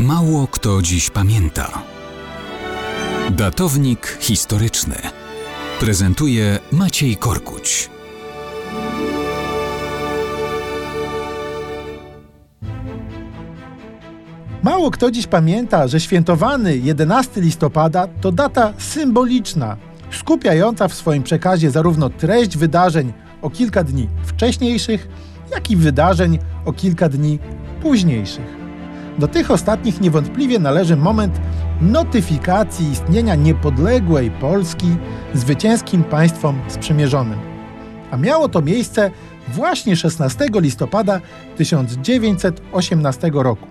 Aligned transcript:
Mało 0.00 0.46
kto 0.46 0.82
dziś 0.82 1.10
pamięta. 1.10 1.82
Datownik 3.30 4.18
historyczny 4.20 4.94
prezentuje 5.80 6.58
Maciej 6.72 7.16
Korkuć. 7.16 7.90
Mało 14.62 14.90
kto 14.90 15.10
dziś 15.10 15.26
pamięta, 15.26 15.88
że 15.88 16.00
świętowany 16.00 16.76
11 16.76 17.40
listopada 17.40 18.08
to 18.20 18.32
data 18.32 18.72
symboliczna, 18.78 19.76
skupiająca 20.10 20.88
w 20.88 20.94
swoim 20.94 21.22
przekazie 21.22 21.70
zarówno 21.70 22.10
treść 22.10 22.56
wydarzeń 22.56 23.12
o 23.42 23.50
kilka 23.50 23.84
dni 23.84 24.08
wcześniejszych, 24.24 25.08
jak 25.50 25.70
i 25.70 25.76
wydarzeń 25.76 26.38
o 26.64 26.72
kilka 26.72 27.08
dni 27.08 27.38
późniejszych. 27.82 28.59
Do 29.18 29.28
tych 29.28 29.50
ostatnich 29.50 30.00
niewątpliwie 30.00 30.58
należy 30.58 30.96
moment 30.96 31.40
notyfikacji 31.80 32.90
istnienia 32.90 33.34
niepodległej 33.34 34.30
Polski 34.30 34.96
zwycięskim 35.34 36.04
państwom 36.04 36.60
sprzymierzonym. 36.68 37.38
A 38.10 38.16
miało 38.16 38.48
to 38.48 38.62
miejsce 38.62 39.10
właśnie 39.48 39.96
16 39.96 40.48
listopada 40.54 41.20
1918 41.56 43.30
roku. 43.34 43.66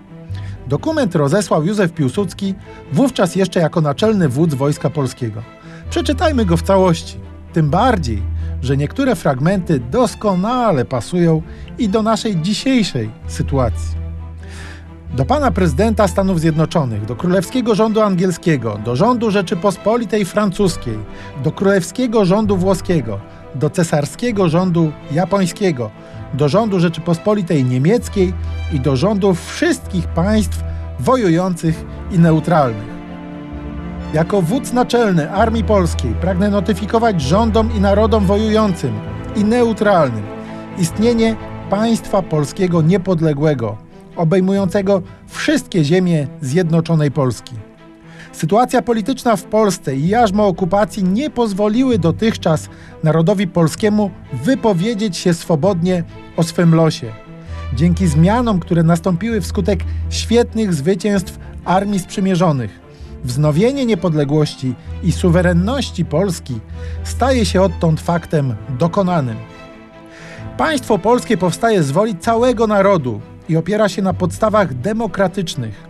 Dokument 0.66 1.14
rozesłał 1.14 1.64
Józef 1.64 1.92
Piłsudski, 1.92 2.54
wówczas 2.92 3.36
jeszcze 3.36 3.60
jako 3.60 3.80
naczelny 3.80 4.28
wódz 4.28 4.54
Wojska 4.54 4.90
Polskiego. 4.90 5.42
Przeczytajmy 5.90 6.44
go 6.44 6.56
w 6.56 6.62
całości, 6.62 7.16
tym 7.52 7.70
bardziej, 7.70 8.22
że 8.62 8.76
niektóre 8.76 9.16
fragmenty 9.16 9.80
doskonale 9.80 10.84
pasują 10.84 11.42
i 11.78 11.88
do 11.88 12.02
naszej 12.02 12.36
dzisiejszej 12.36 13.10
sytuacji 13.26 13.99
do 15.14 15.24
pana 15.24 15.50
prezydenta 15.50 16.08
Stanów 16.08 16.40
Zjednoczonych, 16.40 17.04
do 17.04 17.16
królewskiego 17.16 17.74
rządu 17.74 18.00
angielskiego, 18.02 18.78
do 18.84 18.96
rządu 18.96 19.30
Rzeczypospolitej 19.30 20.24
Francuskiej, 20.24 20.98
do 21.44 21.52
królewskiego 21.52 22.24
rządu 22.24 22.56
włoskiego, 22.56 23.20
do 23.54 23.70
cesarskiego 23.70 24.48
rządu 24.48 24.92
japońskiego, 25.12 25.90
do 26.34 26.48
rządu 26.48 26.80
Rzeczypospolitej 26.80 27.64
Niemieckiej 27.64 28.32
i 28.72 28.80
do 28.80 28.96
rządów 28.96 29.46
wszystkich 29.46 30.06
państw 30.08 30.60
wojujących 31.00 31.84
i 32.10 32.18
neutralnych. 32.18 33.00
Jako 34.14 34.42
wódz 34.42 34.72
naczelny 34.72 35.30
Armii 35.30 35.64
Polskiej 35.64 36.14
pragnę 36.20 36.50
notyfikować 36.50 37.20
rządom 37.20 37.76
i 37.76 37.80
narodom 37.80 38.26
wojującym 38.26 38.92
i 39.36 39.44
neutralnym 39.44 40.22
istnienie 40.78 41.36
państwa 41.70 42.22
polskiego 42.22 42.82
niepodległego 42.82 43.89
obejmującego 44.20 45.02
wszystkie 45.26 45.84
ziemie 45.84 46.26
zjednoczonej 46.40 47.10
Polski. 47.10 47.54
Sytuacja 48.32 48.82
polityczna 48.82 49.36
w 49.36 49.44
Polsce 49.44 49.96
i 49.96 50.08
jarzmo 50.08 50.46
okupacji 50.46 51.04
nie 51.04 51.30
pozwoliły 51.30 51.98
dotychczas 51.98 52.68
narodowi 53.04 53.48
polskiemu 53.48 54.10
wypowiedzieć 54.32 55.16
się 55.16 55.34
swobodnie 55.34 56.04
o 56.36 56.42
swym 56.42 56.74
losie. 56.74 57.12
Dzięki 57.74 58.06
zmianom, 58.06 58.60
które 58.60 58.82
nastąpiły 58.82 59.40
wskutek 59.40 59.80
świetnych 60.10 60.74
zwycięstw 60.74 61.38
Armii 61.64 62.00
Sprzymierzonych, 62.00 62.80
wznowienie 63.24 63.86
niepodległości 63.86 64.74
i 65.02 65.12
suwerenności 65.12 66.04
Polski 66.04 66.60
staje 67.04 67.46
się 67.46 67.62
odtąd 67.62 68.00
faktem 68.00 68.54
dokonanym. 68.78 69.36
Państwo 70.56 70.98
polskie 70.98 71.36
powstaje 71.36 71.82
z 71.82 71.90
woli 71.90 72.16
całego 72.16 72.66
narodu, 72.66 73.20
i 73.50 73.56
opiera 73.56 73.88
się 73.88 74.02
na 74.02 74.14
podstawach 74.14 74.74
demokratycznych. 74.74 75.88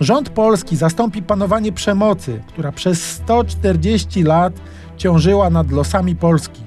Rząd 0.00 0.28
polski 0.28 0.76
zastąpi 0.76 1.22
panowanie 1.22 1.72
przemocy, 1.72 2.40
która 2.46 2.72
przez 2.72 3.10
140 3.10 4.22
lat 4.22 4.52
ciążyła 4.96 5.50
nad 5.50 5.72
losami 5.72 6.16
Polski, 6.16 6.62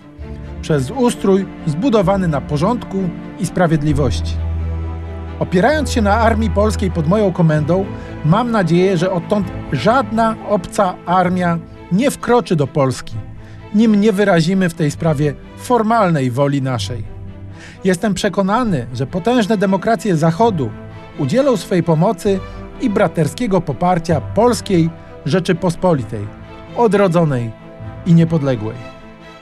przez 0.62 0.92
ustrój 0.92 1.46
zbudowany 1.66 2.28
na 2.28 2.42
porządku 2.42 2.98
i 3.40 3.46
sprawiedliwości. 3.46 4.34
Opierając 5.40 5.92
się 5.92 6.02
na 6.02 6.14
armii 6.14 6.50
polskiej 6.50 6.92
pod 6.92 7.08
moją 7.08 7.32
komendą, 7.34 7.86
mam 8.26 8.52
nadzieję, 8.52 8.98
że 8.98 9.12
odtąd 9.12 9.48
żadna 9.72 10.36
obca 10.50 10.96
armia 11.06 11.60
nie 11.92 12.12
wkroczy 12.12 12.56
do 12.56 12.68
Polski, 12.68 13.16
nim 13.76 13.96
nie 13.96 14.12
wyrazimy 14.12 14.70
w 14.70 14.74
tej 14.74 14.92
sprawie 14.92 15.34
formalnej 15.58 16.32
woli 16.32 16.62
naszej. 16.62 17.15
Jestem 17.86 18.14
przekonany, 18.14 18.88
że 18.94 19.08
potężne 19.08 19.58
demokracje 19.58 20.18
Zachodu 20.18 20.70
udzielą 21.20 21.58
swej 21.58 21.84
pomocy 21.84 22.40
i 22.82 22.90
braterskiego 22.90 23.62
poparcia 23.62 24.22
polskiej 24.22 24.90
Rzeczypospolitej, 25.26 26.28
odrodzonej 26.78 27.52
i 28.06 28.14
niepodległej. 28.14 28.76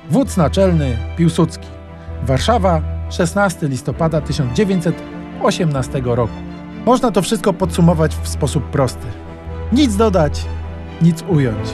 Wódz 0.09 0.37
naczelny 0.37 0.97
Piłsudski. 1.17 1.67
Warszawa, 2.23 2.81
16 3.09 3.67
listopada 3.67 4.21
1918 4.21 6.01
roku. 6.05 6.33
Można 6.85 7.11
to 7.11 7.21
wszystko 7.21 7.53
podsumować 7.53 8.15
w 8.15 8.27
sposób 8.27 8.63
prosty. 8.63 9.07
Nic 9.71 9.95
dodać, 9.95 10.45
nic 11.01 11.23
ująć. 11.29 11.69